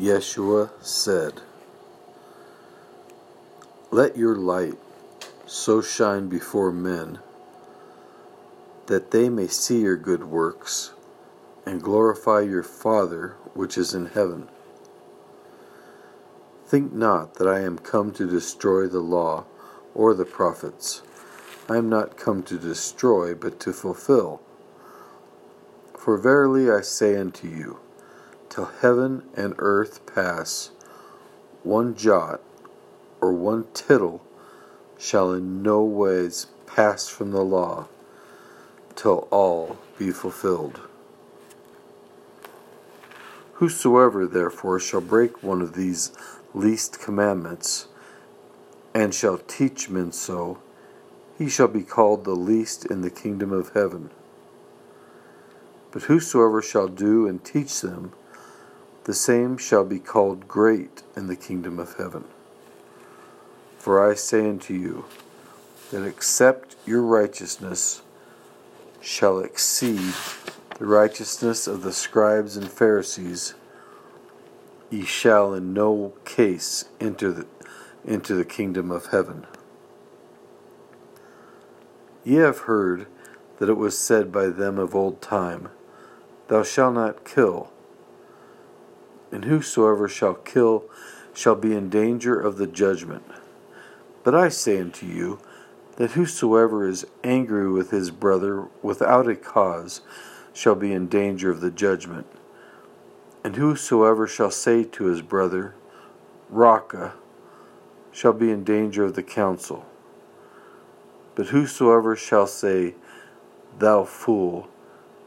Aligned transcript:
Yeshua 0.00 0.70
said, 0.82 1.40
Let 3.90 4.18
your 4.18 4.36
light 4.36 4.78
so 5.46 5.80
shine 5.80 6.28
before 6.28 6.70
men 6.70 7.18
that 8.86 9.10
they 9.10 9.30
may 9.30 9.46
see 9.46 9.80
your 9.80 9.96
good 9.96 10.24
works 10.24 10.92
and 11.64 11.82
glorify 11.82 12.40
your 12.40 12.62
Father 12.62 13.36
which 13.54 13.78
is 13.78 13.94
in 13.94 14.06
heaven. 14.06 14.48
Think 16.66 16.92
not 16.92 17.36
that 17.36 17.48
I 17.48 17.60
am 17.60 17.78
come 17.78 18.12
to 18.12 18.26
destroy 18.28 18.86
the 18.86 19.00
law 19.00 19.44
or 19.94 20.12
the 20.12 20.26
prophets. 20.26 21.00
I 21.70 21.78
am 21.78 21.88
not 21.88 22.18
come 22.18 22.42
to 22.44 22.58
destroy, 22.58 23.34
but 23.34 23.58
to 23.60 23.72
fulfill. 23.72 24.42
For 25.96 26.18
verily 26.18 26.70
I 26.70 26.82
say 26.82 27.16
unto 27.16 27.48
you, 27.48 27.78
till 28.56 28.72
heaven 28.80 29.22
and 29.36 29.54
earth 29.58 30.00
pass, 30.06 30.70
one 31.62 31.94
jot 31.94 32.40
or 33.20 33.30
one 33.30 33.66
tittle 33.74 34.22
shall 34.96 35.30
in 35.34 35.62
no 35.62 35.84
ways 35.84 36.46
pass 36.64 37.06
from 37.06 37.32
the 37.32 37.44
law, 37.44 37.86
till 38.94 39.28
all 39.30 39.76
be 39.98 40.10
fulfilled. 40.10 40.80
Whosoever 43.56 44.26
therefore 44.26 44.80
shall 44.80 45.02
break 45.02 45.42
one 45.42 45.60
of 45.60 45.74
these 45.74 46.12
least 46.54 46.98
commandments, 46.98 47.88
and 48.94 49.14
shall 49.14 49.36
teach 49.36 49.90
men 49.90 50.12
so, 50.12 50.56
he 51.36 51.50
shall 51.50 51.68
be 51.68 51.82
called 51.82 52.24
the 52.24 52.34
least 52.34 52.86
in 52.86 53.02
the 53.02 53.10
kingdom 53.10 53.52
of 53.52 53.74
heaven. 53.74 54.08
But 55.90 56.04
whosoever 56.04 56.62
shall 56.62 56.88
do 56.88 57.26
and 57.26 57.44
teach 57.44 57.82
them, 57.82 58.12
the 59.06 59.14
same 59.14 59.56
shall 59.56 59.84
be 59.84 60.00
called 60.00 60.48
great 60.48 61.04
in 61.14 61.28
the 61.28 61.36
kingdom 61.36 61.78
of 61.78 61.94
heaven. 61.94 62.24
For 63.78 64.04
I 64.04 64.16
say 64.16 64.48
unto 64.48 64.74
you, 64.74 65.04
that 65.92 66.04
except 66.04 66.74
your 66.84 67.02
righteousness 67.02 68.02
shall 69.00 69.38
exceed 69.38 70.12
the 70.80 70.86
righteousness 70.86 71.68
of 71.68 71.82
the 71.82 71.92
scribes 71.92 72.56
and 72.56 72.68
Pharisees, 72.68 73.54
ye 74.90 75.04
shall 75.04 75.54
in 75.54 75.72
no 75.72 76.12
case 76.24 76.86
enter 77.00 77.30
the, 77.30 77.46
into 78.04 78.34
the 78.34 78.44
kingdom 78.44 78.90
of 78.90 79.06
heaven. 79.06 79.46
Ye 82.24 82.38
have 82.38 82.58
heard 82.58 83.06
that 83.58 83.68
it 83.68 83.76
was 83.76 83.96
said 83.96 84.32
by 84.32 84.48
them 84.48 84.80
of 84.80 84.96
old 84.96 85.22
time, 85.22 85.68
Thou 86.48 86.64
shalt 86.64 86.94
not 86.94 87.24
kill, 87.24 87.70
and 89.36 89.44
whosoever 89.44 90.08
shall 90.08 90.32
kill 90.32 90.84
shall 91.34 91.54
be 91.54 91.74
in 91.74 91.90
danger 91.90 92.40
of 92.40 92.56
the 92.56 92.66
judgment. 92.66 93.22
But 94.24 94.34
I 94.34 94.48
say 94.48 94.80
unto 94.80 95.04
you, 95.04 95.40
that 95.96 96.12
whosoever 96.12 96.88
is 96.88 97.04
angry 97.22 97.70
with 97.70 97.90
his 97.90 98.10
brother 98.10 98.66
without 98.80 99.28
a 99.28 99.36
cause 99.36 100.00
shall 100.54 100.74
be 100.74 100.90
in 100.90 101.08
danger 101.08 101.50
of 101.50 101.60
the 101.60 101.70
judgment. 101.70 102.26
And 103.44 103.56
whosoever 103.56 104.26
shall 104.26 104.50
say 104.50 104.84
to 104.84 105.04
his 105.04 105.20
brother, 105.20 105.74
Raca, 106.48 107.12
shall 108.12 108.32
be 108.32 108.50
in 108.50 108.64
danger 108.64 109.04
of 109.04 109.16
the 109.16 109.22
council. 109.22 109.84
But 111.34 111.48
whosoever 111.48 112.16
shall 112.16 112.46
say, 112.46 112.94
Thou 113.78 114.04
fool, 114.04 114.68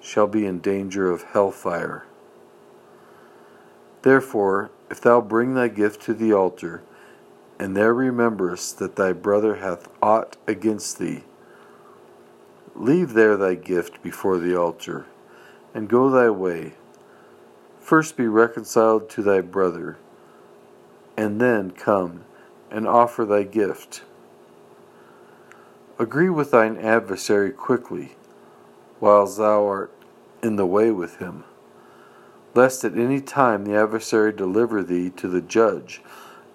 shall 0.00 0.26
be 0.26 0.46
in 0.46 0.60
danger 0.60 1.10
of 1.10 1.24
hellfire. 1.24 2.07
Therefore, 4.02 4.70
if 4.90 5.00
thou 5.00 5.20
bring 5.20 5.54
thy 5.54 5.68
gift 5.68 6.02
to 6.02 6.14
the 6.14 6.32
altar, 6.32 6.82
and 7.58 7.76
there 7.76 7.92
rememberest 7.92 8.78
that 8.78 8.96
thy 8.96 9.12
brother 9.12 9.56
hath 9.56 9.88
aught 10.00 10.36
against 10.46 10.98
thee, 10.98 11.24
leave 12.74 13.14
there 13.14 13.36
thy 13.36 13.54
gift 13.54 14.02
before 14.02 14.38
the 14.38 14.56
altar, 14.56 15.06
and 15.74 15.88
go 15.88 16.08
thy 16.08 16.30
way. 16.30 16.74
First 17.80 18.16
be 18.16 18.28
reconciled 18.28 19.08
to 19.10 19.22
thy 19.22 19.40
brother, 19.40 19.98
and 21.16 21.40
then 21.40 21.72
come 21.72 22.24
and 22.70 22.86
offer 22.86 23.24
thy 23.24 23.42
gift. 23.42 24.02
Agree 25.98 26.30
with 26.30 26.52
thine 26.52 26.76
adversary 26.76 27.50
quickly, 27.50 28.14
whiles 29.00 29.36
thou 29.36 29.66
art 29.66 29.92
in 30.42 30.54
the 30.54 30.66
way 30.66 30.92
with 30.92 31.16
him, 31.16 31.42
lest 32.54 32.84
at 32.84 32.96
any 32.96 33.20
time 33.20 33.64
the 33.64 33.74
adversary 33.74 34.32
deliver 34.32 34.82
thee 34.82 35.10
to 35.10 35.28
the 35.28 35.40
judge, 35.40 36.02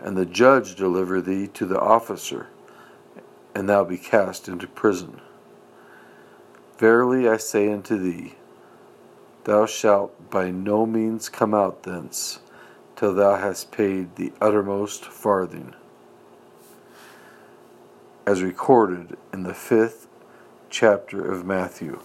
and 0.00 0.16
the 0.16 0.26
judge 0.26 0.74
deliver 0.74 1.20
thee 1.20 1.46
to 1.46 1.66
the 1.66 1.80
officer, 1.80 2.46
and 3.54 3.68
thou 3.68 3.84
be 3.84 3.98
cast 3.98 4.48
into 4.48 4.66
prison. 4.66 5.20
Verily 6.78 7.28
I 7.28 7.36
say 7.36 7.72
unto 7.72 7.98
thee, 7.98 8.34
thou 9.44 9.66
shalt 9.66 10.30
by 10.30 10.50
no 10.50 10.86
means 10.86 11.28
come 11.28 11.54
out 11.54 11.82
thence 11.82 12.40
till 12.96 13.14
thou 13.14 13.36
hast 13.36 13.72
paid 13.72 14.16
the 14.16 14.32
uttermost 14.40 15.04
farthing 15.04 15.74
as 18.26 18.42
recorded 18.42 19.16
in 19.32 19.42
the 19.42 19.54
fifth 19.54 20.06
chapter 20.68 21.32
of 21.32 21.44
Matthew. 21.44 21.98